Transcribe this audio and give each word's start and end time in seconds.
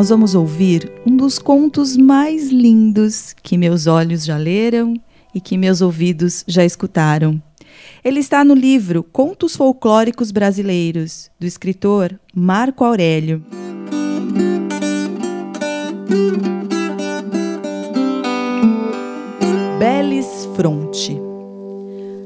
Nós 0.00 0.08
vamos 0.08 0.34
ouvir 0.34 0.90
um 1.06 1.14
dos 1.14 1.38
contos 1.38 1.94
mais 1.94 2.50
lindos 2.50 3.34
que 3.42 3.58
meus 3.58 3.86
olhos 3.86 4.24
já 4.24 4.38
leram 4.38 4.94
e 5.34 5.42
que 5.42 5.58
meus 5.58 5.82
ouvidos 5.82 6.42
já 6.48 6.64
escutaram. 6.64 7.38
Ele 8.02 8.18
está 8.18 8.42
no 8.42 8.54
livro 8.54 9.02
Contos 9.02 9.54
Folclóricos 9.54 10.30
Brasileiros, 10.30 11.30
do 11.38 11.46
escritor 11.46 12.18
Marco 12.34 12.82
Aurélio. 12.82 13.44
Belis 19.78 20.48
Fronte. 20.56 21.14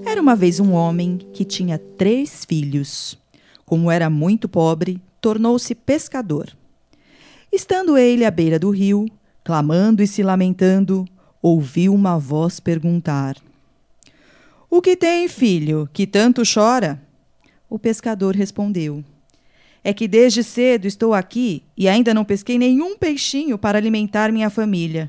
Era 0.07 0.23
uma 0.23 0.37
vez 0.37 0.61
um 0.61 0.75
homem 0.75 1.19
que 1.33 1.45
tinha 1.45 1.77
três 1.77 2.45
filhos. 2.45 3.19
Como 3.67 3.91
era 3.91 4.09
muito 4.09 4.49
pobre, 4.49 5.03
tornou-se 5.21 5.75
pescador. 5.75 6.55
Estando 7.55 7.97
ele 7.97 8.25
à 8.25 8.33
beira 8.33 8.59
do 8.59 8.69
rio, 8.71 9.07
clamando 9.45 10.03
e 10.03 10.09
se 10.09 10.25
lamentando, 10.25 11.05
ouviu 11.41 11.95
uma 11.95 12.19
voz 12.19 12.59
perguntar: 12.59 13.37
O 14.69 14.83
que 14.83 14.97
tem, 14.97 15.29
filho, 15.29 15.89
que 15.93 16.05
tanto 16.05 16.43
chora? 16.43 17.01
O 17.71 17.79
pescador 17.79 18.35
respondeu: 18.35 19.05
É 19.85 19.95
que 19.95 20.09
desde 20.09 20.43
cedo 20.43 20.89
estou 20.89 21.15
aqui 21.15 21.63
e 21.77 21.89
ainda 21.89 22.13
não 22.13 22.25
pesquei 22.25 22.59
nenhum 22.59 22.99
peixinho 22.99 23.57
para 23.57 23.79
alimentar 23.79 24.33
minha 24.33 24.51
família. 24.51 25.09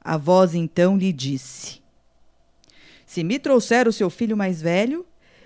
A 0.00 0.16
voz 0.16 0.54
então 0.54 0.96
lhe 0.96 1.12
disse: 1.12 1.82
Se 3.04 3.22
me 3.22 3.38
trouxer 3.38 3.86
o 3.86 3.92
seu 3.92 4.08
filho 4.08 4.34
mais 4.34 4.62
velho, 4.62 5.04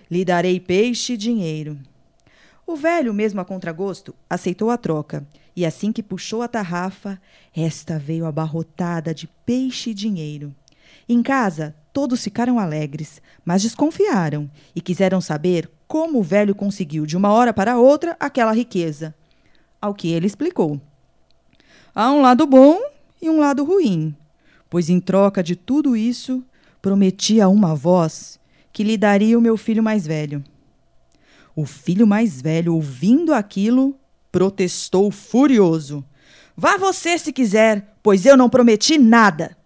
lhe 0.09 0.25
darei 0.25 0.61
peixe 0.61 1.15
e 1.15 1.17
dinheiro. 1.17 1.77
O 2.65 2.77
velho, 2.77 3.13
mesmo 3.13 3.41
a 3.41 3.45
contragosto, 3.45 4.15
aceitou 4.31 4.71
a 4.71 4.79
troca 4.79 5.27
e 5.55 5.67
assim 5.67 5.93
que 5.93 6.03
puxou 6.03 6.43
a 6.43 6.49
tarrafa, 6.49 7.21
esta 7.55 7.99
veio 7.99 8.27
abarrotada 8.27 9.15
de 9.15 9.27
peixe 9.45 9.91
e 9.91 9.95
dinheiro. 9.95 10.55
Em 11.09 11.23
casa, 11.23 11.75
todos 11.93 12.23
ficaram 12.23 12.59
alegres, 12.59 13.21
mas 13.45 13.63
desconfiaram 13.63 14.51
e 14.75 14.81
quiseram 14.81 15.21
saber 15.21 15.71
como 15.87 16.21
o 16.21 16.23
velho 16.23 16.55
conseguiu 16.55 17.05
de 17.05 17.17
uma 17.17 17.31
hora 17.31 17.53
para 17.53 17.79
outra 17.79 18.17
aquela 18.19 18.53
riqueza. 18.53 19.15
Ao 19.81 19.95
que 19.95 20.09
ele 20.09 20.27
explicou: 20.27 20.81
Há 21.95 22.11
um 22.11 22.23
lado 22.23 22.47
bom 22.47 22.81
e 23.21 23.29
um 23.29 23.39
lado 23.39 23.65
ruim, 23.65 24.17
pois 24.71 24.89
em 24.89 25.01
troca 25.01 25.43
de 25.43 25.55
tudo 25.55 25.95
isso, 25.95 26.43
prometi 26.81 27.41
a 27.41 27.49
uma 27.49 27.75
voz 27.75 28.41
que 28.73 28.83
lhe 28.83 28.97
daria 28.97 29.39
o 29.39 29.43
meu 29.43 29.57
filho 29.57 29.83
mais 29.83 30.07
velho. 30.07 30.43
O 31.55 31.67
filho 31.67 32.07
mais 32.07 32.41
velho, 32.41 32.75
ouvindo 32.75 33.35
aquilo, 33.35 33.95
protestou 34.33 35.11
furioso. 35.11 36.03
Vá 36.57 36.79
você 36.79 37.19
se 37.19 37.33
quiser, 37.33 37.95
pois 38.03 38.25
eu 38.25 38.37
não 38.37 38.49
prometi 38.49 38.97
nada. 38.97 39.57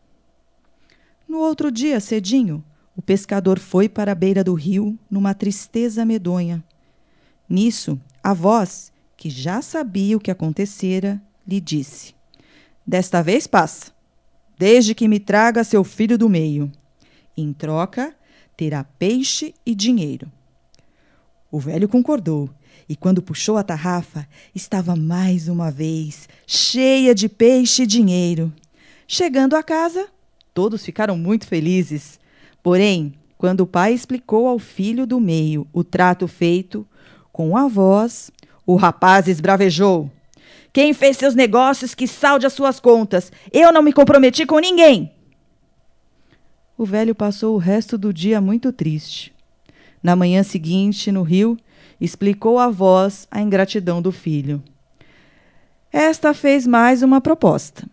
No 1.28 1.38
outro 1.38 1.70
dia, 1.70 2.00
cedinho, 2.00 2.62
o 2.96 3.00
pescador 3.00 3.58
foi 3.58 3.88
para 3.88 4.12
a 4.12 4.14
beira 4.14 4.42
do 4.42 4.54
rio 4.54 4.98
numa 5.08 5.34
tristeza 5.34 6.04
medonha. 6.04 6.62
Nisso, 7.48 7.98
a 8.22 8.34
voz, 8.34 8.92
que 9.16 9.30
já 9.30 9.62
sabia 9.62 10.16
o 10.16 10.20
que 10.20 10.30
acontecera, 10.30 11.22
lhe 11.46 11.60
disse: 11.60 12.14
Desta 12.86 13.22
vez 13.22 13.46
passa, 13.46 13.92
desde 14.58 14.94
que 14.94 15.08
me 15.08 15.20
traga 15.20 15.64
seu 15.64 15.84
filho 15.84 16.18
do 16.18 16.28
meio. 16.28 16.70
Em 17.36 17.52
troca, 17.52 18.16
terá 18.56 18.82
peixe 18.82 19.54
e 19.64 19.74
dinheiro. 19.74 20.30
O 21.50 21.60
velho 21.60 21.88
concordou 21.88 22.50
e 22.88 22.94
quando 22.94 23.22
puxou 23.22 23.56
a 23.56 23.62
tarrafa, 23.62 24.28
estava 24.54 24.94
mais 24.94 25.48
uma 25.48 25.70
vez 25.70 26.28
cheia 26.46 27.14
de 27.14 27.28
peixe 27.28 27.82
e 27.82 27.86
dinheiro. 27.86 28.52
Chegando 29.08 29.56
a 29.56 29.62
casa, 29.62 30.08
todos 30.54 30.84
ficaram 30.84 31.16
muito 31.16 31.46
felizes. 31.46 32.18
Porém, 32.62 33.14
quando 33.36 33.60
o 33.60 33.66
pai 33.66 33.92
explicou 33.92 34.46
ao 34.46 34.58
filho 34.58 35.06
do 35.06 35.20
meio 35.20 35.66
o 35.72 35.84
trato 35.84 36.26
feito, 36.26 36.86
com 37.32 37.56
a 37.56 37.68
voz, 37.68 38.30
o 38.64 38.76
rapaz 38.76 39.28
esbravejou. 39.28 40.10
Quem 40.72 40.92
fez 40.92 41.16
seus 41.16 41.34
negócios 41.34 41.94
que 41.94 42.06
salde 42.06 42.46
as 42.46 42.52
suas 42.52 42.78
contas. 42.78 43.32
Eu 43.52 43.72
não 43.72 43.82
me 43.82 43.92
comprometi 43.92 44.44
com 44.44 44.58
ninguém. 44.58 45.12
O 46.76 46.84
velho 46.84 47.14
passou 47.14 47.54
o 47.54 47.58
resto 47.58 47.96
do 47.96 48.12
dia 48.12 48.40
muito 48.40 48.70
triste. 48.72 49.34
Na 50.02 50.14
manhã 50.14 50.42
seguinte, 50.42 51.10
no 51.10 51.22
rio, 51.22 51.56
explicou 52.00 52.58
a 52.58 52.68
voz 52.68 53.26
a 53.30 53.40
ingratidão 53.40 54.02
do 54.02 54.12
filho. 54.12 54.62
Esta 55.92 56.34
fez 56.34 56.66
mais 56.66 57.02
uma 57.02 57.20
proposta. 57.20 57.88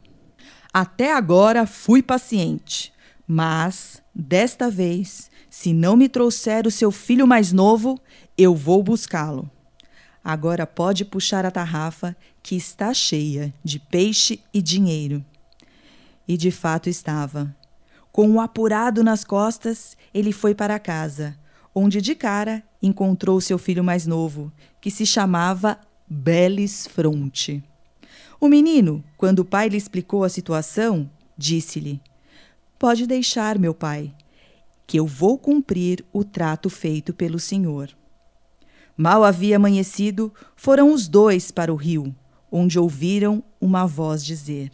Até 0.73 1.13
agora 1.13 1.65
fui 1.65 2.01
paciente, 2.01 2.91
mas 3.27 4.01
desta 4.13 4.69
vez, 4.69 5.29
se 5.49 5.73
não 5.73 5.95
me 5.95 6.09
trouxer 6.09 6.65
o 6.65 6.71
seu 6.71 6.91
filho 6.91 7.27
mais 7.27 7.53
novo, 7.53 7.99
eu 8.37 8.55
vou 8.55 8.81
buscá-lo. 8.81 9.49
Agora 10.23 10.65
pode 10.65 11.05
puxar 11.05 11.45
a 11.45 11.51
tarrafa, 11.51 12.15
que 12.41 12.55
está 12.55 12.93
cheia 12.93 13.53
de 13.63 13.79
peixe 13.79 14.39
e 14.53 14.61
dinheiro. 14.61 15.23
E 16.27 16.37
de 16.37 16.49
fato 16.49 16.89
estava. 16.89 17.55
Com 18.11 18.27
o 18.27 18.33
um 18.33 18.41
apurado 18.41 19.03
nas 19.03 19.23
costas, 19.23 19.97
ele 20.13 20.31
foi 20.31 20.55
para 20.55 20.79
casa, 20.79 21.37
onde 21.73 22.01
de 22.01 22.15
cara 22.15 22.63
encontrou 22.81 23.39
seu 23.41 23.57
filho 23.57 23.83
mais 23.83 24.05
novo, 24.05 24.51
que 24.79 24.91
se 24.91 25.05
chamava 25.05 25.79
Belis 26.07 26.87
Fronte. 26.87 27.63
O 28.39 28.47
menino, 28.47 29.03
quando 29.17 29.39
o 29.39 29.45
pai 29.45 29.69
lhe 29.69 29.77
explicou 29.77 30.23
a 30.23 30.29
situação, 30.29 31.09
disse-lhe: 31.37 32.01
Pode 32.77 33.07
deixar, 33.07 33.57
meu 33.57 33.73
pai, 33.73 34.13
que 34.85 34.99
eu 34.99 35.07
vou 35.07 35.37
cumprir 35.37 36.03
o 36.11 36.23
trato 36.23 36.69
feito 36.69 37.13
pelo 37.13 37.39
senhor. 37.39 37.89
Mal 38.95 39.23
havia 39.23 39.55
amanhecido, 39.55 40.31
foram 40.55 40.93
os 40.93 41.07
dois 41.07 41.49
para 41.49 41.73
o 41.73 41.75
rio, 41.75 42.13
onde 42.51 42.77
ouviram 42.77 43.43
uma 43.59 43.87
voz 43.87 44.23
dizer: 44.23 44.71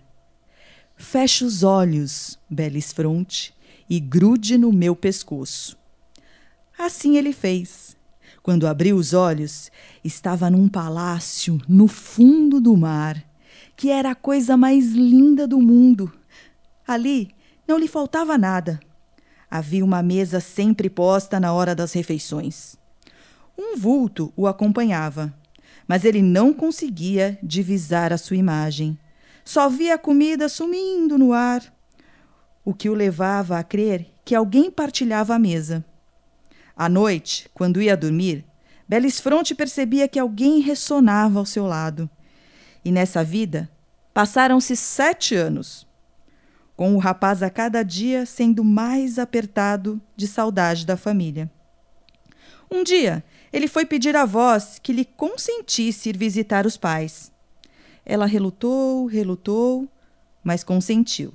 Feche 0.97 1.45
os 1.45 1.63
olhos, 1.63 2.37
Belis 2.49 2.91
Fronte, 2.91 3.53
e 3.89 3.99
grude 3.99 4.57
no 4.57 4.73
meu 4.73 4.95
pescoço. 4.95 5.78
Assim 6.79 7.17
ele 7.17 7.33
fez. 7.33 7.97
Quando 8.41 8.65
abriu 8.65 8.95
os 8.95 9.13
olhos, 9.13 9.69
estava 10.01 10.49
num 10.49 10.69
palácio 10.69 11.59
no 11.67 11.89
fundo 11.89 12.61
do 12.61 12.77
mar, 12.77 13.21
que 13.75 13.89
era 13.89 14.11
a 14.11 14.15
coisa 14.15 14.55
mais 14.55 14.93
linda 14.93 15.45
do 15.45 15.59
mundo. 15.59 16.09
Ali 16.87 17.31
não 17.67 17.77
lhe 17.77 17.87
faltava 17.87 18.37
nada. 18.37 18.79
Havia 19.51 19.83
uma 19.83 20.01
mesa 20.01 20.39
sempre 20.39 20.89
posta 20.89 21.37
na 21.37 21.51
hora 21.51 21.75
das 21.75 21.91
refeições. 21.91 22.77
Um 23.57 23.75
vulto 23.75 24.31
o 24.37 24.47
acompanhava, 24.47 25.33
mas 25.85 26.05
ele 26.05 26.21
não 26.21 26.53
conseguia 26.53 27.37
divisar 27.43 28.13
a 28.13 28.17
sua 28.17 28.37
imagem. 28.37 28.97
Só 29.43 29.67
via 29.67 29.95
a 29.95 29.97
comida 29.97 30.47
sumindo 30.47 31.17
no 31.17 31.33
ar, 31.33 31.61
o 32.63 32.73
que 32.73 32.89
o 32.89 32.93
levava 32.93 33.59
a 33.59 33.63
crer 33.63 34.07
que 34.23 34.33
alguém 34.33 34.71
partilhava 34.71 35.35
a 35.35 35.39
mesa. 35.39 35.83
À 36.79 36.87
noite, 36.87 37.49
quando 37.53 37.81
ia 37.81 37.97
dormir, 37.97 38.45
Belisfronte 38.87 39.53
percebia 39.53 40.07
que 40.07 40.17
alguém 40.17 40.61
ressonava 40.61 41.37
ao 41.37 41.45
seu 41.45 41.65
lado. 41.65 42.09
E 42.85 42.89
nessa 42.89 43.21
vida, 43.21 43.69
passaram-se 44.13 44.77
sete 44.77 45.35
anos, 45.35 45.85
com 46.77 46.95
o 46.95 46.97
rapaz 46.97 47.43
a 47.43 47.49
cada 47.49 47.83
dia 47.83 48.25
sendo 48.25 48.63
mais 48.63 49.19
apertado 49.19 50.01
de 50.15 50.25
saudade 50.25 50.85
da 50.85 50.95
família. 50.95 51.51
Um 52.71 52.81
dia, 52.81 53.25
ele 53.51 53.67
foi 53.67 53.85
pedir 53.85 54.15
à 54.15 54.23
voz 54.23 54.79
que 54.81 54.93
lhe 54.93 55.03
consentisse 55.03 56.07
ir 56.07 56.15
visitar 56.15 56.65
os 56.65 56.77
pais. 56.77 57.29
Ela 58.05 58.25
relutou, 58.25 59.05
relutou, 59.05 59.85
mas 60.41 60.63
consentiu, 60.63 61.33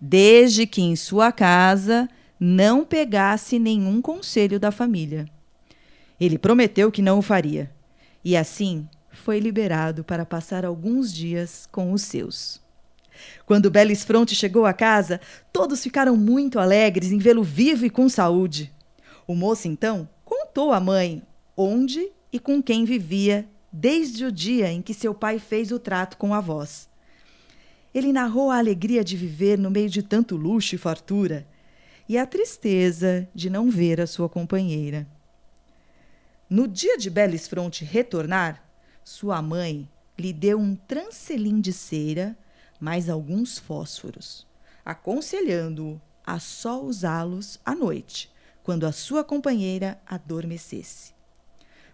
desde 0.00 0.66
que 0.66 0.80
em 0.80 0.96
sua 0.96 1.30
casa 1.30 2.08
não 2.38 2.84
pegasse 2.84 3.58
nenhum 3.58 4.00
conselho 4.00 4.60
da 4.60 4.70
família. 4.70 5.26
Ele 6.20 6.38
prometeu 6.38 6.90
que 6.90 7.02
não 7.02 7.18
o 7.18 7.22
faria, 7.22 7.70
e 8.24 8.36
assim 8.36 8.88
foi 9.10 9.40
liberado 9.40 10.04
para 10.04 10.24
passar 10.24 10.64
alguns 10.64 11.12
dias 11.12 11.68
com 11.70 11.92
os 11.92 12.02
seus. 12.02 12.60
Quando 13.44 13.70
Belisfronte 13.70 14.34
chegou 14.34 14.64
à 14.64 14.72
casa, 14.72 15.20
todos 15.52 15.82
ficaram 15.82 16.16
muito 16.16 16.58
alegres 16.58 17.10
em 17.10 17.18
vê-lo 17.18 17.42
vivo 17.42 17.84
e 17.84 17.90
com 17.90 18.08
saúde. 18.08 18.72
O 19.26 19.34
moço, 19.34 19.66
então, 19.66 20.08
contou 20.24 20.72
à 20.72 20.80
mãe 20.80 21.22
onde 21.56 22.08
e 22.32 22.38
com 22.38 22.62
quem 22.62 22.84
vivia 22.84 23.48
desde 23.72 24.24
o 24.24 24.32
dia 24.32 24.70
em 24.70 24.80
que 24.80 24.94
seu 24.94 25.12
pai 25.12 25.38
fez 25.38 25.72
o 25.72 25.78
trato 25.78 26.16
com 26.16 26.32
avós. 26.32 26.88
Ele 27.92 28.12
narrou 28.12 28.50
a 28.50 28.58
alegria 28.58 29.02
de 29.02 29.16
viver 29.16 29.58
no 29.58 29.70
meio 29.70 29.88
de 29.88 30.02
tanto 30.02 30.36
luxo 30.36 30.74
e 30.74 30.78
fartura 30.78 31.46
e 32.08 32.16
a 32.16 32.26
tristeza 32.26 33.28
de 33.34 33.50
não 33.50 33.70
ver 33.70 34.00
a 34.00 34.06
sua 34.06 34.28
companheira. 34.28 35.06
No 36.48 36.66
dia 36.66 36.96
de 36.96 37.10
Belisfronte 37.10 37.84
retornar, 37.84 38.64
sua 39.04 39.42
mãe 39.42 39.88
lhe 40.18 40.32
deu 40.32 40.58
um 40.58 40.74
trancelim 40.74 41.60
de 41.60 41.72
cera 41.72 42.36
mais 42.80 43.10
alguns 43.10 43.58
fósforos, 43.58 44.46
aconselhando-o 44.84 46.00
a 46.26 46.38
só 46.38 46.82
usá-los 46.82 47.60
à 47.64 47.74
noite, 47.74 48.32
quando 48.62 48.84
a 48.84 48.92
sua 48.92 49.22
companheira 49.22 50.00
adormecesse. 50.06 51.12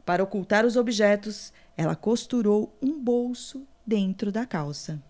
Para 0.05 0.23
ocultar 0.23 0.65
os 0.65 0.77
objetos, 0.77 1.53
ela 1.77 1.97
costurou 1.97 2.77
um 2.83 3.01
bolso 3.01 3.67
dentro 3.87 4.31
da 4.31 4.47
calça. 4.47 5.03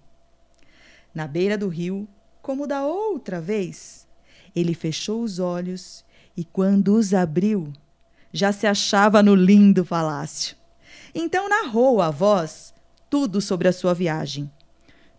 Na 1.15 1.27
beira 1.27 1.59
do 1.59 1.69
rio, 1.69 2.09
como 2.41 2.67
da 2.67 2.87
outra 2.87 3.41
vez, 3.41 4.07
ele 4.55 4.75
fechou 4.75 5.23
os 5.23 5.39
olhos 5.39 6.05
e, 6.37 6.45
quando 6.45 6.97
os 6.97 7.13
abriu, 7.13 7.73
já 8.33 8.53
se 8.53 8.67
achava 8.67 9.23
no 9.23 9.35
lindo 9.35 9.85
palácio. 9.85 10.57
Então 11.15 11.49
narrou 11.49 12.01
a 12.01 12.11
voz 12.11 12.75
tudo 13.09 13.41
sobre 13.41 13.69
a 13.69 13.73
sua 13.73 13.95
viagem, 13.95 14.51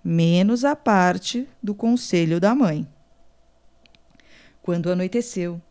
menos 0.03 0.65
a 0.65 0.75
parte 0.75 1.47
do 1.63 1.73
conselho 1.73 2.39
da 2.39 2.53
mãe. 2.53 2.87
Quando 4.61 4.91
anoiteceu, 4.91 5.61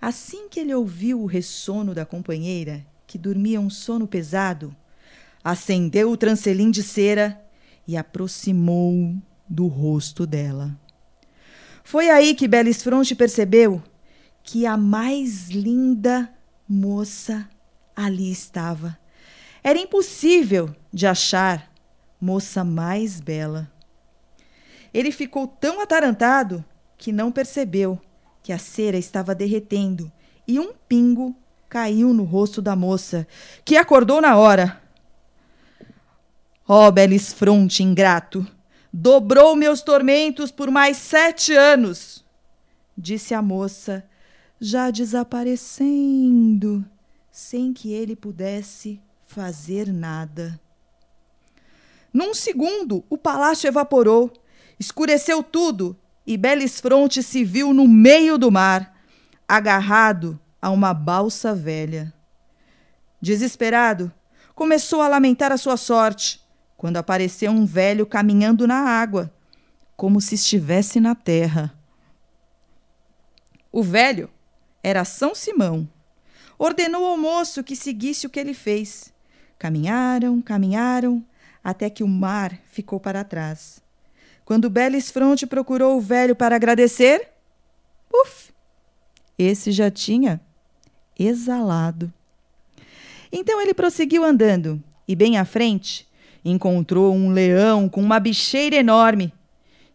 assim 0.00 0.48
que 0.48 0.60
ele 0.60 0.74
ouviu 0.74 1.20
o 1.20 1.26
ressono 1.26 1.94
da 1.94 2.06
companheira, 2.06 2.84
que 3.06 3.18
dormia 3.18 3.60
um 3.60 3.70
sono 3.70 4.06
pesado, 4.06 4.74
acendeu 5.42 6.10
o 6.10 6.16
trancelim 6.16 6.70
de 6.70 6.82
cera 6.82 7.40
e 7.86 7.96
aproximou 7.96 9.14
do 9.48 9.66
rosto 9.66 10.26
dela. 10.26 10.78
Foi 11.84 12.08
aí 12.08 12.34
que 12.34 12.48
Belisfronte 12.48 13.14
percebeu 13.14 13.80
que 14.42 14.66
a 14.66 14.76
mais 14.76 15.50
linda 15.50 16.32
moça 16.66 17.48
ali 17.94 18.32
estava 18.32 18.98
era 19.62 19.78
impossível 19.78 20.74
de 20.92 21.06
achar 21.06 21.70
moça 22.20 22.64
mais 22.64 23.20
bela. 23.20 23.70
Ele 24.92 25.12
ficou 25.12 25.46
tão 25.46 25.80
atarantado 25.80 26.64
que 26.96 27.12
não 27.12 27.30
percebeu 27.30 28.00
que 28.42 28.52
a 28.52 28.58
cera 28.58 28.96
estava 28.96 29.34
derretendo 29.34 30.10
e 30.48 30.58
um 30.58 30.72
pingo 30.88 31.36
caiu 31.68 32.12
no 32.14 32.24
rosto 32.24 32.62
da 32.62 32.74
moça, 32.74 33.26
que 33.64 33.76
acordou 33.76 34.20
na 34.20 34.36
hora. 34.36 34.80
Ó 36.66 36.86
oh, 36.86 36.92
Belisfronte 36.92 37.82
ingrato, 37.82 38.46
dobrou 38.96 39.56
meus 39.56 39.82
tormentos 39.82 40.52
por 40.52 40.70
mais 40.70 40.96
sete 40.96 41.52
anos, 41.52 42.24
disse 42.96 43.34
a 43.34 43.42
moça, 43.42 44.08
já 44.60 44.88
desaparecendo, 44.88 46.84
sem 47.28 47.72
que 47.72 47.92
ele 47.92 48.14
pudesse 48.14 49.00
fazer 49.26 49.92
nada. 49.92 50.60
Num 52.12 52.32
segundo, 52.32 53.02
o 53.10 53.18
palácio 53.18 53.66
evaporou, 53.66 54.32
escureceu 54.78 55.42
tudo 55.42 55.98
e 56.24 56.36
Belisfronte 56.36 57.20
se 57.20 57.42
viu 57.42 57.74
no 57.74 57.88
meio 57.88 58.38
do 58.38 58.48
mar, 58.48 58.96
agarrado 59.48 60.38
a 60.62 60.70
uma 60.70 60.94
balsa 60.94 61.52
velha. 61.52 62.14
Desesperado, 63.20 64.12
começou 64.54 65.02
a 65.02 65.08
lamentar 65.08 65.50
a 65.50 65.56
sua 65.56 65.76
sorte, 65.76 66.43
quando 66.84 66.98
apareceu 66.98 67.50
um 67.50 67.64
velho 67.64 68.04
caminhando 68.04 68.66
na 68.66 68.76
água, 68.76 69.32
como 69.96 70.20
se 70.20 70.34
estivesse 70.34 71.00
na 71.00 71.14
terra. 71.14 71.72
O 73.72 73.82
velho 73.82 74.28
era 74.82 75.02
São 75.02 75.34
Simão. 75.34 75.88
Ordenou 76.58 77.06
ao 77.06 77.16
moço 77.16 77.64
que 77.64 77.74
seguisse 77.74 78.26
o 78.26 78.28
que 78.28 78.38
ele 78.38 78.52
fez. 78.52 79.14
Caminharam, 79.58 80.42
caminharam, 80.42 81.24
até 81.64 81.88
que 81.88 82.04
o 82.04 82.06
mar 82.06 82.54
ficou 82.66 83.00
para 83.00 83.24
trás. 83.24 83.80
Quando 84.44 84.68
Belisfronte 84.68 85.46
procurou 85.46 85.96
o 85.96 86.02
velho 86.02 86.36
para 86.36 86.54
agradecer, 86.54 87.30
uf, 88.12 88.52
esse 89.38 89.72
já 89.72 89.90
tinha 89.90 90.38
exalado. 91.18 92.12
Então 93.32 93.58
ele 93.58 93.72
prosseguiu 93.72 94.22
andando, 94.22 94.84
e 95.08 95.16
bem 95.16 95.38
à 95.38 95.46
frente 95.46 96.06
encontrou 96.44 97.14
um 97.14 97.30
leão 97.30 97.88
com 97.88 98.00
uma 98.02 98.20
bicheira 98.20 98.76
enorme, 98.76 99.32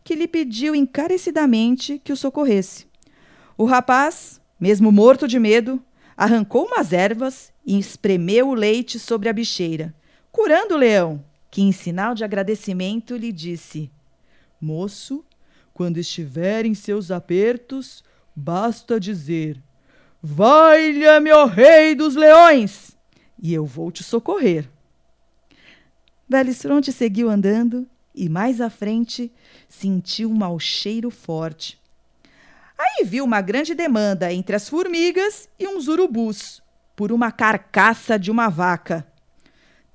que 0.03 0.15
lhe 0.15 0.27
pediu 0.27 0.73
encarecidamente 0.73 2.01
que 2.03 2.11
o 2.11 2.17
socorresse. 2.17 2.87
O 3.57 3.65
rapaz, 3.65 4.41
mesmo 4.59 4.91
morto 4.91 5.27
de 5.27 5.37
medo, 5.37 5.81
arrancou 6.17 6.65
umas 6.65 6.91
ervas 6.91 7.53
e 7.65 7.77
espremeu 7.77 8.49
o 8.49 8.53
leite 8.53 8.97
sobre 8.97 9.29
a 9.29 9.33
bicheira, 9.33 9.93
curando 10.31 10.75
o 10.75 10.77
leão, 10.77 11.23
que, 11.51 11.61
em 11.61 11.71
sinal 11.71 12.15
de 12.15 12.23
agradecimento, 12.23 13.15
lhe 13.15 13.31
disse: 13.31 13.91
Moço, 14.59 15.23
quando 15.73 15.97
estiver 15.97 16.65
em 16.65 16.73
seus 16.73 17.11
apertos, 17.11 18.03
basta 18.35 18.99
dizer: 18.99 19.61
Vai-lhe, 20.21 21.05
ó 21.31 21.45
rei 21.45 21.95
dos 21.95 22.15
leões, 22.15 22.97
e 23.41 23.53
eu 23.53 23.65
vou 23.65 23.91
te 23.91 24.03
socorrer. 24.03 24.69
Belisfronte 26.29 26.93
seguiu 26.93 27.27
andando 27.27 27.87
e, 28.13 28.29
mais 28.29 28.61
à 28.61 28.69
frente, 28.69 29.31
sentiu 29.67 30.29
um 30.29 30.35
mau 30.35 30.59
cheiro 30.59 31.09
forte. 31.09 31.79
Aí 32.77 33.03
viu 33.03 33.25
uma 33.25 33.41
grande 33.41 33.73
demanda 33.73 34.31
entre 34.31 34.55
as 34.55 34.69
formigas 34.69 35.49
e 35.57 35.67
uns 35.67 35.87
urubus 35.87 36.61
por 36.95 37.11
uma 37.11 37.31
carcaça 37.31 38.19
de 38.19 38.29
uma 38.29 38.47
vaca. 38.47 39.07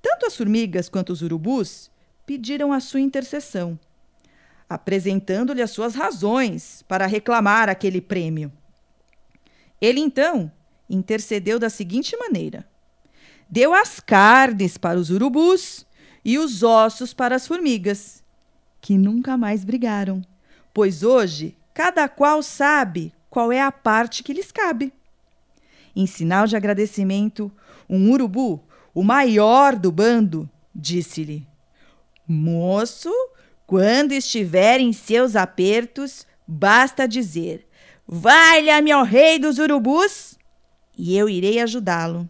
Tanto 0.03 0.27
as 0.27 0.37
formigas 0.37 0.89
quanto 0.89 1.13
os 1.13 1.23
urubus 1.23 1.89
pediram 2.27 2.73
a 2.73 2.81
sua 2.81 3.01
intercessão, 3.01 3.79
apresentando-lhe 4.69 5.63
as 5.63 5.71
suas 5.71 5.95
razões 5.95 6.83
para 6.89 7.07
reclamar 7.07 7.69
aquele 7.69 8.01
prêmio. 8.01 8.53
Ele 9.81 10.01
então 10.01 10.51
intercedeu 10.91 11.61
da 11.61 11.71
seguinte 11.71 12.17
maneira: 12.17 12.67
deu 13.49 13.73
as 13.73 14.01
carnes 14.01 14.77
para 14.77 14.99
os 14.99 15.11
urubus 15.11 15.84
e 16.25 16.39
os 16.39 16.63
ossos 16.63 17.13
para 17.13 17.37
as 17.37 17.47
formigas, 17.47 18.23
que 18.81 18.97
nunca 18.97 19.37
mais 19.37 19.65
brigaram, 19.65 20.23
pois 20.73 21.03
hoje 21.03 21.57
cada 21.73 22.09
qual 22.09 22.43
sabe 22.43 23.13
qual 23.29 23.51
é 23.51 23.61
a 23.61 23.73
parte 23.73 24.23
que 24.23 24.33
lhes 24.33 24.53
cabe. 24.53 24.93
Em 25.95 26.07
sinal 26.07 26.47
de 26.47 26.57
agradecimento, 26.57 27.51
um 27.89 28.11
urubu, 28.11 28.63
o 28.95 29.03
maior 29.03 29.77
do 29.77 29.91
bando, 29.91 30.49
disse-lhe: 30.75 31.47
Moço, 32.27 33.13
quando 33.67 34.13
estiver 34.13 34.81
em 34.81 34.93
seus 34.93 35.37
apertos, 35.37 36.27
basta 36.47 37.07
dizer: 37.07 37.67
Valha-me, 38.07 38.93
ó 38.93 39.03
rei 39.03 39.39
dos 39.39 39.59
urubus, 39.59 40.39
e 40.97 41.17
eu 41.17 41.29
irei 41.29 41.61
ajudá-lo. 41.61 42.29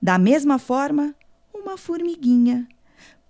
Da 0.00 0.18
mesma 0.18 0.58
forma, 0.58 1.14
uma 1.54 1.76
formiguinha. 1.76 2.66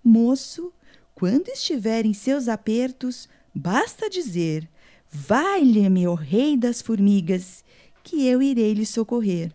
Moço, 0.02 0.73
quando 1.14 1.49
estiver 1.49 2.07
em 2.07 2.14
seus 2.14 2.49
apertos, 2.49 3.28
basta 3.54 4.09
dizer: 4.09 4.69
Valha-me, 5.11 6.07
ó 6.07 6.14
rei 6.14 6.57
das 6.57 6.80
formigas, 6.80 7.62
que 8.02 8.26
eu 8.26 8.40
irei 8.40 8.73
lhe 8.73 8.87
socorrer. 8.87 9.52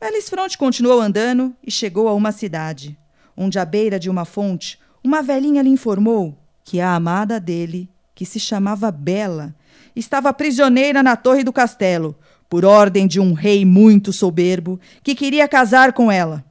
Belisfronte 0.00 0.58
continuou 0.58 1.00
andando 1.00 1.54
e 1.64 1.70
chegou 1.70 2.08
a 2.08 2.14
uma 2.14 2.32
cidade, 2.32 2.98
onde, 3.36 3.58
à 3.58 3.64
beira 3.64 3.98
de 3.98 4.10
uma 4.10 4.24
fonte, 4.24 4.78
uma 5.02 5.22
velhinha 5.22 5.62
lhe 5.62 5.70
informou 5.70 6.36
que 6.64 6.80
a 6.80 6.94
amada 6.94 7.38
dele, 7.38 7.88
que 8.14 8.26
se 8.26 8.40
chamava 8.40 8.90
Bela, 8.90 9.54
estava 9.94 10.32
prisioneira 10.32 11.02
na 11.02 11.16
torre 11.16 11.44
do 11.44 11.52
castelo, 11.52 12.16
por 12.48 12.64
ordem 12.64 13.06
de 13.06 13.20
um 13.20 13.32
rei 13.32 13.64
muito 13.64 14.12
soberbo 14.12 14.80
que 15.02 15.14
queria 15.14 15.46
casar 15.46 15.92
com 15.92 16.10
ela. 16.10 16.44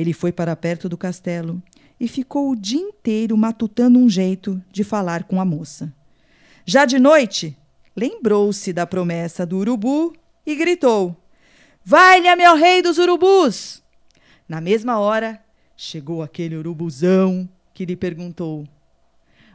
Ele 0.00 0.14
foi 0.14 0.32
para 0.32 0.56
perto 0.56 0.88
do 0.88 0.96
castelo 0.96 1.62
e 2.00 2.08
ficou 2.08 2.50
o 2.50 2.56
dia 2.56 2.80
inteiro 2.80 3.36
matutando 3.36 3.98
um 3.98 4.08
jeito 4.08 4.58
de 4.72 4.82
falar 4.82 5.24
com 5.24 5.38
a 5.38 5.44
moça. 5.44 5.92
Já 6.64 6.86
de 6.86 6.98
noite, 6.98 7.54
lembrou-se 7.94 8.72
da 8.72 8.86
promessa 8.86 9.44
do 9.44 9.58
urubu 9.58 10.14
e 10.46 10.56
gritou: 10.56 11.14
Vai-lhe, 11.84 12.34
meu 12.34 12.56
rei 12.56 12.80
dos 12.80 12.96
urubus! 12.96 13.82
Na 14.48 14.58
mesma 14.58 14.98
hora, 14.98 15.38
chegou 15.76 16.22
aquele 16.22 16.56
urubuzão 16.56 17.46
que 17.74 17.84
lhe 17.84 17.94
perguntou: 17.94 18.66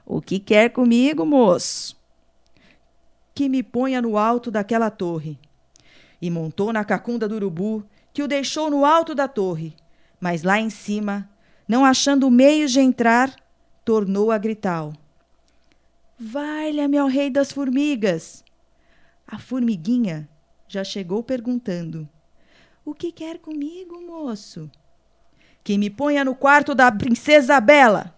O 0.05 0.21
que 0.21 0.37
quer 0.37 0.69
comigo, 0.69 1.25
moço? 1.25 1.99
Que 3.33 3.49
me 3.49 3.63
ponha 3.63 3.99
no 3.99 4.15
alto 4.15 4.51
daquela 4.51 4.91
torre. 4.91 5.39
E 6.21 6.29
montou 6.29 6.71
na 6.71 6.85
cacunda 6.85 7.27
do 7.27 7.33
urubu, 7.33 7.83
que 8.13 8.21
o 8.21 8.27
deixou 8.27 8.69
no 8.69 8.85
alto 8.85 9.15
da 9.15 9.27
torre. 9.27 9.75
Mas 10.25 10.41
lá 10.41 10.59
em 10.59 10.71
cima, 10.71 11.29
não 11.67 11.85
achando 11.85 12.31
meios 12.31 12.71
de 12.71 12.79
entrar, 12.79 13.35
tornou 13.85 14.31
a 14.31 14.39
gritar: 14.39 14.91
Valha-me, 16.17 16.99
ó 16.99 17.05
rei 17.05 17.29
das 17.29 17.51
formigas! 17.51 18.43
A 19.27 19.37
formiguinha 19.37 20.27
já 20.67 20.83
chegou 20.83 21.21
perguntando: 21.21 22.09
O 22.83 22.95
que 22.95 23.11
quer 23.11 23.37
comigo, 23.37 24.01
moço? 24.01 24.67
Que 25.63 25.77
me 25.77 25.91
ponha 25.91 26.25
no 26.25 26.33
quarto 26.33 26.73
da 26.73 26.91
princesa 26.91 27.61
Bela. 27.61 28.17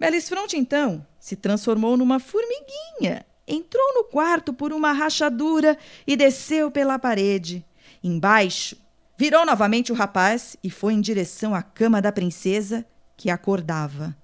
Belisfronte, 0.00 0.56
então, 0.56 1.06
se 1.20 1.36
transformou 1.36 1.94
numa 1.94 2.18
formiguinha. 2.18 3.26
Entrou 3.46 3.96
no 3.96 4.04
quarto 4.04 4.50
por 4.54 4.72
uma 4.72 4.92
rachadura 4.92 5.76
e 6.06 6.16
desceu 6.16 6.70
pela 6.70 6.98
parede. 6.98 7.62
Embaixo, 8.02 8.82
virou 9.16 9.46
novamente 9.46 9.92
o 9.92 9.94
rapaz 9.94 10.56
e 10.62 10.70
foi 10.70 10.94
em 10.94 11.00
direção 11.00 11.54
à 11.54 11.62
cama 11.62 12.02
da 12.02 12.12
princesa, 12.12 12.84
que 13.16 13.30
acordava. 13.30 14.16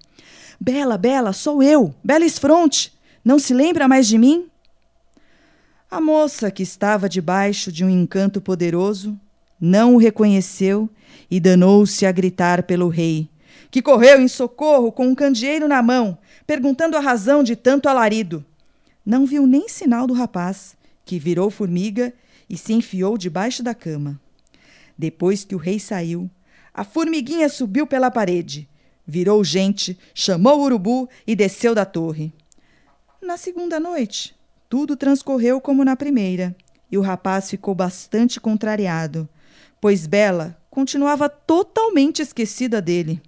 Bela, 0.60 0.98
Bela, 0.98 1.32
sou 1.32 1.62
eu, 1.62 1.94
Belisfronte. 2.02 2.92
Não 3.24 3.38
se 3.38 3.54
lembra 3.54 3.86
mais 3.86 4.06
de 4.06 4.18
mim? 4.18 4.48
A 5.90 6.00
moça, 6.00 6.50
que 6.50 6.62
estava 6.62 7.08
debaixo 7.08 7.70
de 7.72 7.84
um 7.84 7.90
encanto 7.90 8.40
poderoso, 8.40 9.18
não 9.60 9.94
o 9.94 9.98
reconheceu 9.98 10.88
e 11.30 11.40
danou-se 11.40 12.06
a 12.06 12.12
gritar 12.12 12.62
pelo 12.62 12.88
rei, 12.88 13.28
que 13.70 13.82
correu 13.82 14.20
em 14.20 14.28
socorro 14.28 14.90
com 14.90 15.06
um 15.06 15.14
candeeiro 15.14 15.68
na 15.68 15.82
mão, 15.82 16.16
perguntando 16.46 16.96
a 16.96 17.00
razão 17.00 17.42
de 17.42 17.54
tanto 17.56 17.88
alarido. 17.88 18.44
Não 19.04 19.26
viu 19.26 19.46
nem 19.46 19.68
sinal 19.68 20.06
do 20.06 20.14
rapaz, 20.14 20.76
que 21.04 21.18
virou 21.18 21.50
formiga 21.50 22.12
e 22.48 22.56
se 22.56 22.72
enfiou 22.72 23.18
debaixo 23.18 23.62
da 23.62 23.74
cama. 23.74 24.20
Depois 25.00 25.44
que 25.46 25.54
o 25.54 25.58
rei 25.58 25.80
saiu, 25.80 26.30
a 26.74 26.84
formiguinha 26.84 27.48
subiu 27.48 27.86
pela 27.86 28.10
parede, 28.10 28.68
virou 29.06 29.42
gente, 29.42 29.98
chamou 30.12 30.60
o 30.60 30.64
urubu 30.64 31.08
e 31.26 31.34
desceu 31.34 31.74
da 31.74 31.86
torre. 31.86 32.34
Na 33.22 33.38
segunda 33.38 33.80
noite, 33.80 34.36
tudo 34.68 34.94
transcorreu 34.98 35.58
como 35.58 35.86
na 35.86 35.96
primeira, 35.96 36.54
e 36.92 36.98
o 36.98 37.00
rapaz 37.00 37.48
ficou 37.48 37.74
bastante 37.74 38.38
contrariado, 38.38 39.26
pois 39.80 40.06
Bela 40.06 40.54
continuava 40.68 41.30
totalmente 41.30 42.20
esquecida 42.20 42.82
dele. 42.82 43.22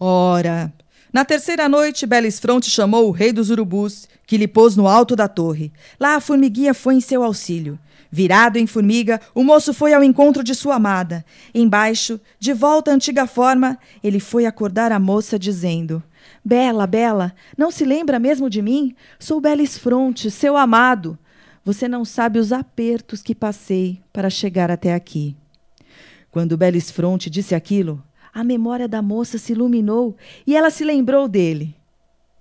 Ora, 0.00 0.74
na 1.16 1.24
terceira 1.24 1.66
noite, 1.66 2.04
Belisfronte 2.04 2.68
chamou 2.68 3.08
o 3.08 3.10
rei 3.10 3.32
dos 3.32 3.48
urubus, 3.48 4.06
que 4.26 4.36
lhe 4.36 4.46
pôs 4.46 4.76
no 4.76 4.86
alto 4.86 5.16
da 5.16 5.26
torre. 5.26 5.72
Lá 5.98 6.16
a 6.16 6.20
formiguinha 6.20 6.74
foi 6.74 6.96
em 6.96 7.00
seu 7.00 7.22
auxílio. 7.22 7.78
Virado 8.10 8.58
em 8.58 8.66
formiga, 8.66 9.18
o 9.34 9.42
moço 9.42 9.72
foi 9.72 9.94
ao 9.94 10.04
encontro 10.04 10.44
de 10.44 10.54
sua 10.54 10.74
amada. 10.74 11.24
Embaixo, 11.54 12.20
de 12.38 12.52
volta 12.52 12.90
à 12.90 12.94
antiga 12.94 13.26
forma, 13.26 13.78
ele 14.04 14.20
foi 14.20 14.44
acordar 14.44 14.92
a 14.92 14.98
moça, 14.98 15.38
dizendo: 15.38 16.02
Bela, 16.44 16.86
Bela, 16.86 17.32
não 17.56 17.70
se 17.70 17.86
lembra 17.86 18.18
mesmo 18.18 18.50
de 18.50 18.60
mim? 18.60 18.94
Sou 19.18 19.40
Belisfronte, 19.40 20.30
seu 20.30 20.54
amado. 20.54 21.18
Você 21.64 21.88
não 21.88 22.04
sabe 22.04 22.38
os 22.38 22.52
apertos 22.52 23.22
que 23.22 23.34
passei 23.34 24.02
para 24.12 24.28
chegar 24.28 24.70
até 24.70 24.92
aqui. 24.92 25.34
Quando 26.30 26.58
Belisfronte 26.58 27.30
disse 27.30 27.54
aquilo, 27.54 28.04
a 28.36 28.44
memória 28.44 28.86
da 28.86 29.00
moça 29.00 29.38
se 29.38 29.54
iluminou 29.54 30.14
e 30.46 30.54
ela 30.54 30.68
se 30.68 30.84
lembrou 30.84 31.26
dele. 31.26 31.74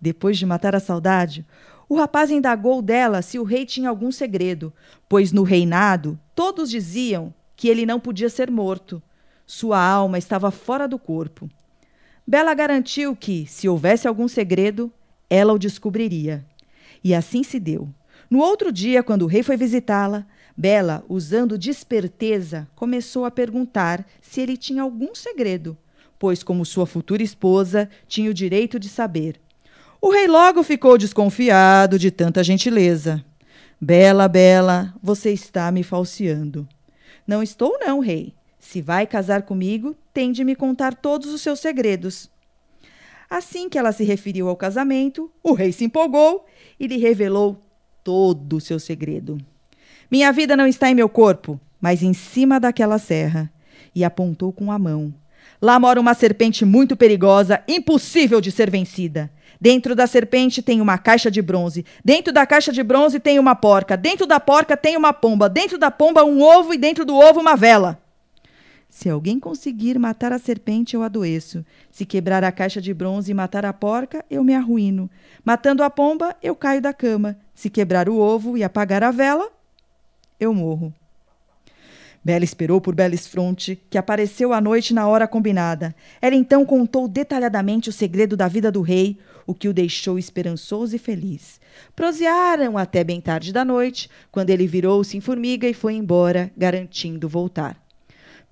Depois 0.01 0.37
de 0.37 0.45
matar 0.45 0.75
a 0.75 0.79
saudade, 0.81 1.45
o 1.87 1.95
rapaz 1.95 2.29
indagou 2.29 2.81
dela 2.81 3.21
se 3.21 3.39
o 3.39 3.45
rei 3.45 3.65
tinha 3.65 3.87
algum 3.87 4.11
segredo, 4.11 4.73
pois 5.07 5.31
no 5.31 5.41
reinado 5.41 6.19
todos 6.35 6.69
diziam 6.69 7.33
que 7.55 7.69
ele 7.69 7.85
não 7.85 7.97
podia 7.97 8.27
ser 8.27 8.51
morto. 8.51 9.01
Sua 9.47 9.81
alma 9.81 10.17
estava 10.17 10.51
fora 10.51 10.85
do 10.85 10.99
corpo. 10.99 11.49
Bela 12.27 12.53
garantiu 12.53 13.15
que, 13.15 13.45
se 13.47 13.69
houvesse 13.69 14.05
algum 14.05 14.27
segredo, 14.27 14.91
ela 15.29 15.53
o 15.53 15.57
descobriria. 15.57 16.45
E 17.01 17.15
assim 17.15 17.41
se 17.41 17.57
deu. 17.57 17.87
No 18.29 18.39
outro 18.39 18.69
dia, 18.69 19.01
quando 19.01 19.21
o 19.21 19.27
rei 19.27 19.43
foi 19.43 19.55
visitá-la, 19.55 20.27
Bela, 20.57 21.05
usando 21.07 21.57
desperteza, 21.57 22.67
começou 22.75 23.23
a 23.23 23.31
perguntar 23.31 24.05
se 24.21 24.41
ele 24.41 24.57
tinha 24.57 24.83
algum 24.83 25.13
segredo, 25.13 25.77
pois, 26.17 26.43
como 26.43 26.65
sua 26.65 26.85
futura 26.85 27.23
esposa, 27.23 27.89
tinha 28.07 28.29
o 28.29 28.33
direito 28.33 28.79
de 28.79 28.89
saber. 28.89 29.39
O 30.01 30.11
rei 30.11 30.27
logo 30.27 30.61
ficou 30.63 30.97
desconfiado 30.97 31.97
de 31.97 32.11
tanta 32.11 32.43
gentileza. 32.43 33.23
Bela, 33.79 34.27
Bela, 34.27 34.93
você 35.01 35.31
está 35.31 35.71
me 35.71 35.83
falseando. 35.83 36.67
Não 37.27 37.41
estou, 37.41 37.77
não, 37.79 37.99
rei. 37.99 38.33
Se 38.59 38.81
vai 38.81 39.05
casar 39.05 39.43
comigo, 39.43 39.95
tem 40.13 40.31
de 40.31 40.43
me 40.43 40.55
contar 40.55 40.95
todos 40.95 41.33
os 41.33 41.41
seus 41.41 41.59
segredos. 41.59 42.29
Assim 43.29 43.67
que 43.67 43.77
ela 43.77 43.91
se 43.91 44.03
referiu 44.03 44.47
ao 44.47 44.55
casamento, 44.55 45.31
o 45.43 45.53
rei 45.53 45.71
se 45.71 45.85
empolgou 45.85 46.45
e 46.79 46.87
lhe 46.87 46.97
revelou 46.97 47.59
todo 48.03 48.57
o 48.57 48.61
seu 48.61 48.79
segredo. 48.79 49.37
Minha 50.09 50.31
vida 50.31 50.55
não 50.55 50.67
está 50.67 50.89
em 50.89 50.95
meu 50.95 51.09
corpo, 51.09 51.59
mas 51.81 52.03
em 52.03 52.13
cima 52.13 52.59
daquela 52.59 52.99
serra. 52.99 53.51
E 53.93 54.03
apontou 54.03 54.51
com 54.51 54.71
a 54.71 54.77
mão. 54.77 55.13
Lá 55.61 55.79
mora 55.79 55.99
uma 55.99 56.13
serpente 56.13 56.65
muito 56.65 56.95
perigosa, 56.95 57.61
impossível 57.67 58.41
de 58.41 58.51
ser 58.51 58.69
vencida. 58.69 59.31
Dentro 59.59 59.95
da 59.95 60.05
serpente 60.05 60.61
tem 60.61 60.81
uma 60.81 60.97
caixa 60.97 61.31
de 61.31 61.41
bronze. 61.41 61.85
Dentro 62.03 62.33
da 62.33 62.45
caixa 62.45 62.71
de 62.71 62.83
bronze 62.83 63.19
tem 63.19 63.39
uma 63.39 63.55
porca. 63.55 63.95
Dentro 63.95 64.27
da 64.27 64.39
porca 64.39 64.75
tem 64.75 64.97
uma 64.97 65.13
pomba. 65.13 65.49
Dentro 65.49 65.77
da 65.77 65.89
pomba, 65.89 66.23
um 66.23 66.41
ovo. 66.41 66.73
E 66.73 66.77
dentro 66.77 67.05
do 67.05 67.15
ovo, 67.15 67.39
uma 67.39 67.55
vela. 67.55 67.99
Se 68.89 69.09
alguém 69.09 69.39
conseguir 69.39 69.99
matar 69.99 70.31
a 70.31 70.39
serpente, 70.39 70.95
eu 70.95 71.03
adoeço. 71.03 71.65
Se 71.91 72.05
quebrar 72.05 72.43
a 72.43 72.51
caixa 72.51 72.79
de 72.81 72.93
bronze 72.93 73.31
e 73.31 73.33
matar 73.33 73.65
a 73.65 73.73
porca, 73.73 74.23
eu 74.29 74.43
me 74.43 74.55
arruíno. 74.55 75.09
Matando 75.43 75.83
a 75.83 75.89
pomba, 75.89 76.35
eu 76.41 76.55
caio 76.55 76.81
da 76.81 76.93
cama. 76.93 77.37
Se 77.53 77.69
quebrar 77.69 78.07
o 78.07 78.17
ovo 78.17 78.57
e 78.57 78.63
apagar 78.63 79.03
a 79.03 79.11
vela, 79.11 79.49
eu 80.39 80.53
morro. 80.53 80.93
Bela 82.25 82.43
esperou 82.43 82.81
por 82.81 82.95
Belisfronte, 82.95 83.79
que 83.87 83.99
apareceu 83.99 84.51
à 84.51 84.59
noite 84.59 84.95
na 84.95 85.07
hora 85.07 85.27
combinada. 85.27 85.93
Ela 86.19 86.33
então 86.33 86.65
contou 86.65 87.07
detalhadamente 87.07 87.87
o 87.87 87.93
segredo 87.93 88.35
da 88.35 88.47
vida 88.47 88.71
do 88.71 88.81
rei, 88.81 89.19
o 89.45 89.53
que 89.53 89.67
o 89.67 89.73
deixou 89.73 90.17
esperançoso 90.17 90.95
e 90.95 90.97
feliz. 90.97 91.61
Prosearam 91.95 92.79
até 92.79 93.03
bem 93.03 93.21
tarde 93.21 93.53
da 93.53 93.63
noite, 93.63 94.09
quando 94.31 94.49
ele 94.49 94.65
virou-se 94.65 95.15
em 95.15 95.21
formiga 95.21 95.69
e 95.69 95.73
foi 95.75 95.93
embora, 95.93 96.51
garantindo 96.57 97.29
voltar. 97.29 97.77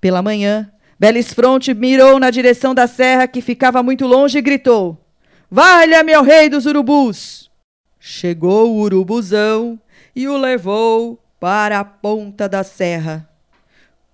Pela 0.00 0.22
manhã, 0.22 0.70
Belisfronte 0.96 1.74
mirou 1.74 2.20
na 2.20 2.30
direção 2.30 2.76
da 2.76 2.86
serra 2.86 3.26
que 3.26 3.40
ficava 3.40 3.82
muito 3.82 4.06
longe 4.06 4.38
e 4.38 4.42
gritou: 4.42 5.04
Valha, 5.50 6.04
meu 6.04 6.22
rei 6.22 6.48
dos 6.48 6.64
urubus! 6.64 7.50
Chegou 7.98 8.70
o 8.70 8.82
urubuzão 8.82 9.80
e 10.14 10.28
o 10.28 10.36
levou 10.36 11.18
para 11.40 11.80
a 11.80 11.84
ponta 11.84 12.48
da 12.48 12.62
serra. 12.62 13.33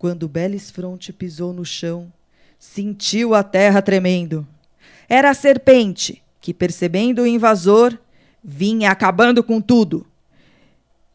Quando 0.00 0.26
Belisfronte 0.26 1.12
pisou 1.12 1.52
no 1.52 1.62
chão, 1.62 2.11
sentiu 2.59 3.35
a 3.35 3.42
terra 3.42 3.83
tremendo. 3.83 4.49
Era 5.07 5.28
a 5.28 5.35
serpente 5.35 6.23
que, 6.40 6.54
percebendo 6.54 7.21
o 7.21 7.26
invasor, 7.26 7.99
vinha 8.42 8.90
acabando 8.90 9.45
com 9.45 9.61
tudo. 9.61 10.07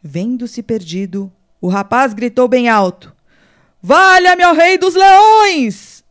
Vendo-se 0.03 0.61
perdido, 0.61 1.33
o 1.59 1.67
rapaz 1.67 2.13
gritou 2.13 2.47
bem 2.47 2.69
alto: 2.69 3.11
Valha, 3.81 4.35
meu 4.35 4.53
rei 4.53 4.77
dos 4.77 4.93
leões! 4.93 6.03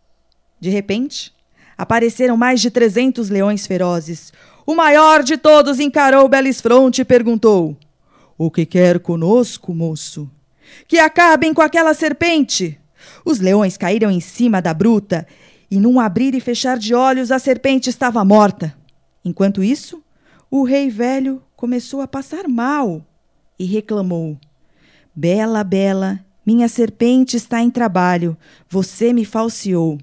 De 0.58 0.68
repente, 0.68 1.32
apareceram 1.78 2.36
mais 2.36 2.60
de 2.60 2.72
trezentos 2.72 3.30
leões 3.30 3.68
ferozes. 3.68 4.32
O 4.66 4.74
maior 4.74 5.22
de 5.22 5.36
todos 5.36 5.78
encarou 5.78 6.28
Belisfronte 6.28 7.02
e 7.02 7.04
perguntou: 7.04 7.76
O 8.36 8.50
que 8.50 8.66
quer 8.66 8.98
conosco, 8.98 9.72
moço? 9.72 10.28
Que 10.86 10.98
acabem 10.98 11.52
com 11.52 11.62
aquela 11.62 11.94
serpente! 11.94 12.78
Os 13.24 13.40
leões 13.40 13.76
caíram 13.76 14.10
em 14.10 14.20
cima 14.20 14.60
da 14.60 14.74
bruta 14.74 15.26
e, 15.70 15.78
num 15.78 15.98
abrir 15.98 16.34
e 16.34 16.40
fechar 16.40 16.78
de 16.78 16.94
olhos, 16.94 17.30
a 17.30 17.38
serpente 17.38 17.88
estava 17.90 18.24
morta. 18.24 18.74
Enquanto 19.24 19.62
isso, 19.62 20.02
o 20.50 20.62
rei 20.62 20.90
velho 20.90 21.42
começou 21.56 22.00
a 22.00 22.08
passar 22.08 22.46
mal 22.48 23.04
e 23.58 23.64
reclamou: 23.64 24.38
Bela, 25.14 25.64
bela, 25.64 26.24
minha 26.44 26.68
serpente 26.68 27.36
está 27.36 27.60
em 27.60 27.70
trabalho. 27.70 28.36
Você 28.68 29.12
me 29.12 29.24
falseou. 29.24 29.98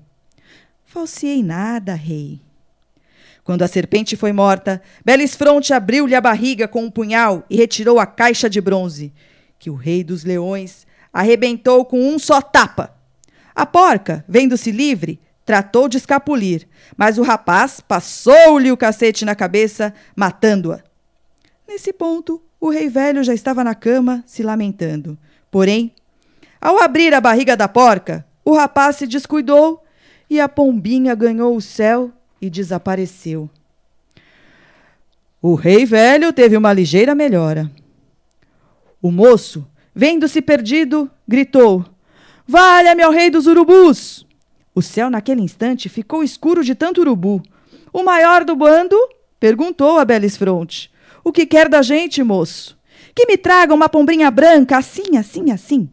Falseei 0.86 1.44
nada, 1.44 1.94
rei. 1.94 2.42
Quando 3.44 3.64
a 3.64 3.68
serpente 3.68 4.16
foi 4.16 4.32
morta, 4.32 4.82
Belisfronte 5.04 5.74
abriu-lhe 5.74 6.16
a 6.16 6.22
barriga 6.22 6.68
com 6.68 6.84
um 6.84 6.92
punhal 6.92 7.44
e 7.50 7.56
retirou 7.56 8.00
a 8.00 8.06
caixa 8.06 8.50
de 8.50 8.62
bronze, 8.62 9.14
que 9.62 9.70
o 9.70 9.76
rei 9.76 10.04
dos 10.04 10.24
leões 10.24 10.88
arrebentou 11.14 11.86
com 11.86 12.02
um 12.02 12.18
só 12.18 12.42
tapa. 12.42 12.96
A 13.54 13.64
porca, 13.64 14.26
vendo-se 14.28 14.72
livre, 14.72 15.20
tratou 15.46 15.88
de 15.88 15.98
escapulir, 15.98 16.68
mas 16.98 17.20
o 17.20 17.22
rapaz 17.22 17.80
passou-lhe 17.80 18.72
o 18.72 18.78
cacete 18.78 19.24
na 19.24 19.36
cabeça, 19.36 19.94
matando-a. 20.16 20.82
Nesse 21.68 21.94
ponto, 21.94 22.42
o 22.60 22.72
rei 22.72 22.90
velho 22.90 23.24
já 23.24 23.36
estava 23.36 23.64
na 23.64 23.76
cama, 23.76 24.24
se 24.26 24.42
lamentando. 24.42 25.16
Porém, 25.52 25.94
ao 26.60 26.82
abrir 26.82 27.14
a 27.14 27.22
barriga 27.22 27.56
da 27.56 27.68
porca, 27.68 28.26
o 28.44 28.56
rapaz 28.56 28.96
se 28.96 29.06
descuidou 29.06 29.84
e 30.28 30.40
a 30.40 30.50
pombinha 30.50 31.14
ganhou 31.14 31.56
o 31.56 31.62
céu 31.62 32.12
e 32.42 32.50
desapareceu. 32.50 33.48
O 35.40 35.54
rei 35.54 35.86
velho 35.86 36.34
teve 36.34 36.58
uma 36.58 36.74
ligeira 36.74 37.14
melhora. 37.14 37.70
O 39.02 39.10
moço, 39.12 39.68
vendo-se 39.96 40.42
perdido, 40.42 41.10
gritou: 41.28 41.84
Valha-me 42.48 43.02
ao 43.02 43.12
rei 43.12 43.32
dos 43.32 43.48
urubus! 43.48 44.28
O 44.76 44.82
céu 44.82 45.10
naquele 45.10 45.42
instante 45.42 45.90
ficou 45.90 46.24
escuro 46.24 46.64
de 46.64 46.76
tanto 46.76 47.02
urubu. 47.02 47.42
O 47.92 48.04
maior 48.04 48.46
do 48.46 48.56
bando 48.56 48.96
perguntou 49.40 49.98
a 49.98 50.06
Belisfronte: 50.06 50.92
O 51.24 51.32
que 51.32 51.48
quer 51.48 51.68
da 51.68 51.82
gente, 51.82 52.22
moço? 52.22 52.78
Que 53.16 53.26
me 53.26 53.38
traga 53.38 53.74
uma 53.74 53.90
pombrinha 53.90 54.30
branca, 54.30 54.78
assim, 54.78 55.18
assim, 55.18 55.52
assim. 55.52 55.90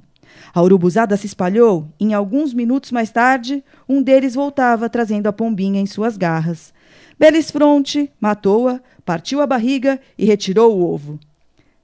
A 0.54 0.62
urubuzada 0.62 1.16
se 1.16 1.26
espalhou 1.26 1.88
em 1.98 2.12
alguns 2.12 2.52
minutos 2.52 2.92
mais 2.92 3.10
tarde, 3.10 3.64
um 3.88 4.02
deles 4.02 4.34
voltava 4.34 4.88
trazendo 4.88 5.26
a 5.28 5.32
pombinha 5.32 5.80
em 5.80 5.86
suas 5.86 6.16
garras. 6.16 6.74
Belisfronte 7.18 8.10
matou-a, 8.20 8.80
partiu 9.04 9.40
a 9.40 9.46
barriga 9.46 9.98
e 10.16 10.24
retirou 10.24 10.76
o 10.76 10.92
ovo. 10.92 11.18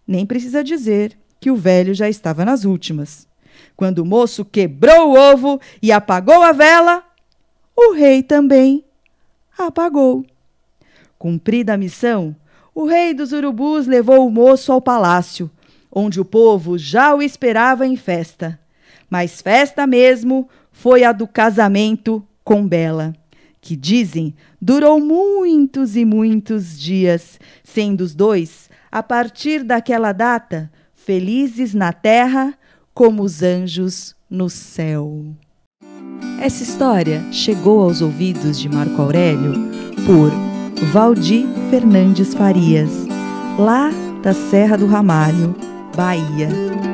Nem 0.06 0.26
precisa 0.26 0.62
dizer 0.62 1.16
que 1.40 1.50
o 1.50 1.56
velho 1.56 1.94
já 1.94 2.08
estava 2.08 2.44
nas 2.44 2.64
últimas. 2.64 3.26
Quando 3.76 3.98
o 3.98 4.04
moço 4.04 4.44
quebrou 4.44 5.10
o 5.10 5.18
ovo 5.18 5.60
e 5.82 5.90
apagou 5.92 6.42
a 6.42 6.52
vela, 6.52 7.02
o 7.76 7.92
rei 7.92 8.22
também 8.22 8.84
apagou. 9.56 10.24
Cumprida 11.18 11.74
a 11.74 11.76
missão, 11.76 12.34
o 12.74 12.84
rei 12.84 13.14
dos 13.14 13.32
urubus 13.32 13.86
levou 13.86 14.26
o 14.26 14.30
moço 14.30 14.72
ao 14.72 14.80
palácio, 14.80 15.50
onde 15.90 16.20
o 16.20 16.24
povo 16.24 16.76
já 16.76 17.14
o 17.14 17.22
esperava 17.22 17.86
em 17.86 17.96
festa. 17.96 18.58
Mas 19.08 19.40
festa 19.40 19.86
mesmo 19.86 20.48
foi 20.72 21.04
a 21.04 21.12
do 21.12 21.26
casamento 21.26 22.26
com 22.42 22.66
Bela 22.66 23.14
que 23.64 23.74
dizem 23.74 24.34
durou 24.60 25.00
muitos 25.00 25.96
e 25.96 26.04
muitos 26.04 26.78
dias, 26.78 27.40
sendo 27.64 28.02
os 28.02 28.14
dois, 28.14 28.68
a 28.94 29.02
partir 29.02 29.64
daquela 29.64 30.12
data, 30.12 30.70
felizes 30.94 31.74
na 31.74 31.92
terra 31.92 32.54
como 32.94 33.24
os 33.24 33.42
anjos 33.42 34.14
no 34.30 34.48
céu. 34.48 35.34
Essa 36.40 36.62
história 36.62 37.20
chegou 37.32 37.82
aos 37.82 38.00
ouvidos 38.00 38.56
de 38.56 38.68
Marco 38.68 39.02
Aurélio 39.02 39.52
por 40.06 40.30
Valdir 40.92 41.44
Fernandes 41.70 42.34
Farias, 42.34 42.88
lá 43.58 43.90
da 44.22 44.32
Serra 44.32 44.78
do 44.78 44.86
Ramalho, 44.86 45.56
Bahia. 45.96 46.93